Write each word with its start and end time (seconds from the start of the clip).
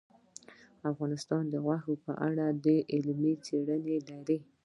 افغانستان 0.91 1.43
د 1.49 1.55
غوښې 1.65 1.95
په 2.05 2.11
اړه 2.27 2.43
علمي 2.93 3.33
څېړنې 3.45 3.97
لري. 4.09 4.37